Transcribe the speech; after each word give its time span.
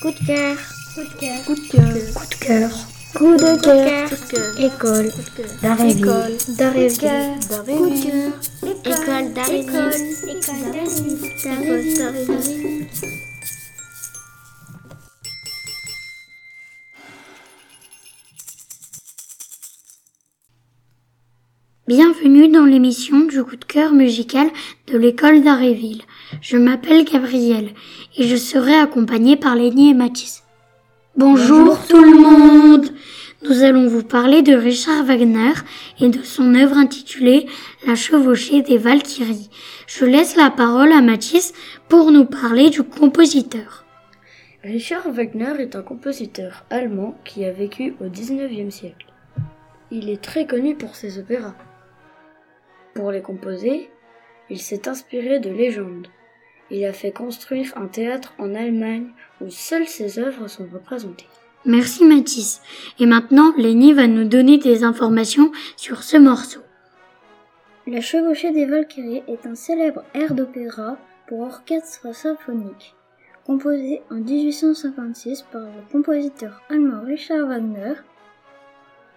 Coup 0.00 0.10
de 0.10 0.26
cœur. 0.26 0.56
Coup 0.94 1.02
de 1.02 1.08
cœur. 1.18 1.44
Coup 1.46 1.54
de 1.54 1.68
cœur. 1.68 1.90
Coup 2.12 2.24
de 2.24 2.34
cœur. 2.36 2.70
Coup 3.14 3.36
de 3.36 3.56
cœur. 3.62 4.08
Coup 4.10 4.16
de 4.16 4.30
cœur. 4.30 4.60
École. 4.60 5.12
D'Aréville. 5.62 5.98
École. 5.98 6.36
D'Aréville. 6.56 6.96
D'Aréville. 7.48 8.32
École 8.84 9.32
d'Aréville. 9.32 9.68
École 10.28 10.60
d'Aréville. 10.72 11.18
École 11.24 11.94
d'Aréville. 11.96 13.25
Bienvenue 21.88 22.48
dans 22.48 22.64
l'émission 22.64 23.26
du 23.26 23.44
coup 23.44 23.54
de 23.54 23.64
cœur 23.64 23.92
musical 23.92 24.48
de 24.88 24.98
l'école 24.98 25.44
d'Aréville. 25.44 26.02
Je 26.40 26.56
m'appelle 26.56 27.04
Gabrielle 27.04 27.68
et 28.16 28.26
je 28.26 28.34
serai 28.34 28.74
accompagnée 28.74 29.36
par 29.36 29.54
Lénie 29.54 29.90
et 29.90 29.94
Mathis. 29.94 30.42
Bonjour, 31.16 31.78
tout 31.86 32.02
le 32.02 32.18
monde 32.18 32.88
Nous 33.44 33.62
allons 33.62 33.86
vous 33.86 34.02
parler 34.02 34.42
de 34.42 34.52
Richard 34.52 35.04
Wagner 35.04 35.52
et 36.00 36.08
de 36.08 36.24
son 36.24 36.56
œuvre 36.56 36.76
intitulée 36.76 37.46
La 37.86 37.94
chevauchée 37.94 38.62
des 38.62 38.78
Valkyries. 38.78 39.48
Je 39.86 40.06
laisse 40.06 40.34
la 40.34 40.50
parole 40.50 40.90
à 40.90 41.02
Mathis 41.02 41.52
pour 41.88 42.10
nous 42.10 42.24
parler 42.24 42.68
du 42.68 42.82
compositeur. 42.82 43.84
Richard 44.64 45.08
Wagner 45.12 45.52
est 45.60 45.76
un 45.76 45.82
compositeur 45.82 46.64
allemand 46.68 47.16
qui 47.24 47.44
a 47.44 47.52
vécu 47.52 47.94
au 48.00 48.08
XIXe 48.08 48.74
siècle. 48.74 49.06
Il 49.92 50.10
est 50.10 50.20
très 50.20 50.48
connu 50.48 50.74
pour 50.74 50.96
ses 50.96 51.20
opéras. 51.20 51.54
Pour 52.96 53.12
les 53.12 53.20
composer, 53.20 53.90
il 54.48 54.58
s'est 54.58 54.88
inspiré 54.88 55.38
de 55.38 55.50
légendes. 55.50 56.08
Il 56.70 56.82
a 56.86 56.94
fait 56.94 57.12
construire 57.12 57.76
un 57.76 57.88
théâtre 57.88 58.32
en 58.38 58.54
Allemagne 58.54 59.08
où 59.42 59.50
seules 59.50 59.86
ses 59.86 60.18
œuvres 60.18 60.48
sont 60.48 60.66
représentées. 60.72 61.28
Merci 61.66 62.06
Mathis. 62.06 62.62
Et 62.98 63.04
maintenant, 63.04 63.52
Lénie 63.58 63.92
va 63.92 64.06
nous 64.06 64.24
donner 64.24 64.56
des 64.56 64.82
informations 64.82 65.52
sur 65.76 66.02
ce 66.02 66.16
morceau. 66.16 66.60
La 67.86 68.00
chevauchée 68.00 68.50
des 68.50 68.64
Valkyries 68.64 69.22
est 69.28 69.44
un 69.46 69.54
célèbre 69.54 70.02
air 70.14 70.32
d'opéra 70.32 70.96
pour 71.28 71.40
orchestre 71.40 72.14
symphonique, 72.14 72.94
composé 73.44 74.00
en 74.10 74.14
1856 74.14 75.44
par 75.52 75.62
le 75.62 75.92
compositeur 75.92 76.62
allemand 76.70 77.02
Richard 77.04 77.46
Wagner. 77.46 77.92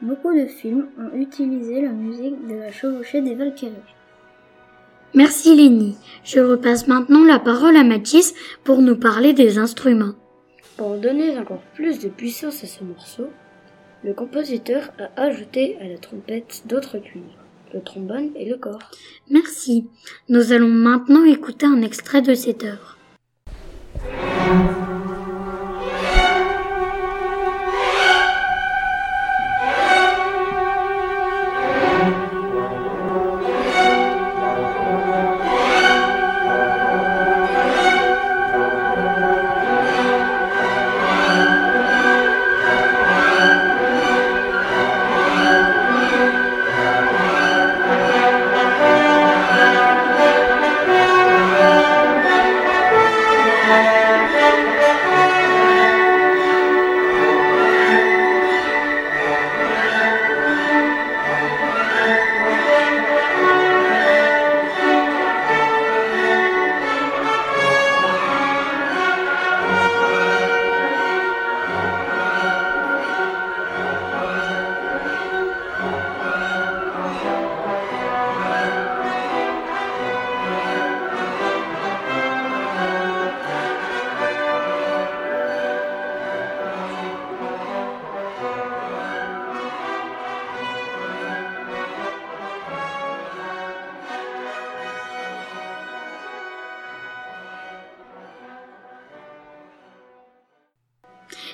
Beaucoup 0.02 0.33
de 0.33 0.45
films 0.45 0.88
ont 0.97 1.14
utilisé 1.17 1.81
la 1.81 1.89
musique 1.89 2.47
de 2.47 2.55
la 2.55 2.72
chevauchée 2.72 3.22
des 3.22 3.36
Valkyries. 3.36 3.73
Merci 5.14 5.53
Lénie. 5.56 5.97
Je 6.23 6.39
repasse 6.39 6.88
maintenant 6.88 7.25
la 7.25 7.38
parole 7.38 7.75
à 7.75 7.83
Mathis 7.83 8.33
pour 8.64 8.81
nous 8.81 8.95
parler 8.95 9.33
des 9.33 9.58
instruments. 9.58 10.14
Pour 10.78 10.95
donner 10.97 11.38
encore 11.38 11.61
plus 11.73 12.00
de 12.00 12.08
puissance 12.08 12.64
à 12.64 12.67
ce 12.67 12.81
morceau, 12.86 13.28
le 14.06 14.14
compositeur 14.14 14.91
a 14.97 15.22
ajouté 15.22 15.78
à 15.81 15.88
la 15.89 15.97
trompette 15.97 16.63
d'autres 16.66 17.00
cuivres, 17.00 17.44
le 17.73 17.81
trombone 17.81 18.30
et 18.36 18.47
le 18.50 18.56
corps. 18.56 18.91
Merci. 19.30 19.89
Nous 20.30 20.53
allons 20.53 20.69
maintenant 20.69 21.25
écouter 21.25 21.66
un 21.66 21.81
extrait 21.81 22.22
de 22.22 22.34
cette 22.34 22.63
œuvre. 22.63 22.97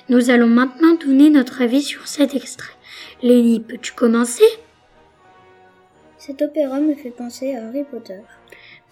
Nous 0.08 0.30
allons 0.30 0.46
maintenant 0.46 0.94
donner 0.94 1.30
notre 1.30 1.62
avis 1.62 1.82
sur 1.82 2.06
cet 2.06 2.34
extrait. 2.34 2.74
Lénie, 3.22 3.60
peux-tu 3.60 3.92
commencer? 3.92 4.44
Cet 6.16 6.42
opéra 6.42 6.80
me 6.80 6.94
fait 6.94 7.10
penser 7.10 7.54
à 7.54 7.66
Harry 7.66 7.84
Potter. 7.84 8.20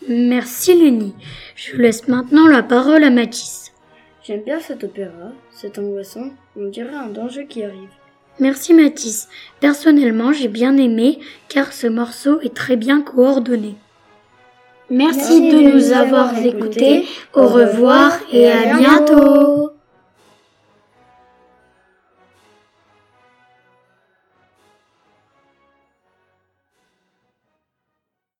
Merci 0.08 0.74
Lénie. 0.74 1.14
Je 1.56 1.76
laisse 1.76 2.08
maintenant 2.08 2.48
la 2.48 2.62
parole 2.62 3.04
à 3.04 3.10
Mathis. 3.10 3.72
J'aime 4.22 4.42
bien 4.42 4.58
cet 4.58 4.84
opéra, 4.84 5.32
c'est 5.50 5.78
angoissant, 5.78 6.30
on 6.56 6.68
dirait 6.68 6.94
un 6.94 7.08
danger 7.08 7.46
qui 7.46 7.62
arrive. 7.62 7.90
Merci 8.40 8.74
Mathis. 8.74 9.28
Personnellement, 9.60 10.32
j'ai 10.32 10.48
bien 10.48 10.76
aimé 10.76 11.20
car 11.48 11.72
ce 11.72 11.86
morceau 11.86 12.40
est 12.40 12.54
très 12.54 12.76
bien 12.76 13.02
coordonné. 13.02 13.76
Merci, 14.90 15.18
Merci 15.18 15.40
de 15.40 15.56
de 15.56 15.62
nous 15.62 15.72
nous 15.74 15.92
avoir 15.92 16.38
écoutés. 16.38 17.04
Au 17.32 17.46
revoir 17.46 18.18
et 18.32 18.50
à 18.50 18.76
bientôt. 18.76 19.63